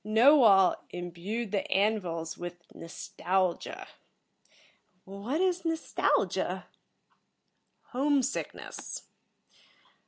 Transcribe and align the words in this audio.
"Knowall 0.03 0.77
imbued 0.89 1.51
the 1.51 1.71
An 1.71 1.99
vils 1.99 2.35
with 2.35 2.55
nostalgia." 2.73 3.87
"What 5.05 5.39
is 5.39 5.63
nostalgia?" 5.63 6.65
"Home 7.91 8.23
sickness." 8.23 9.03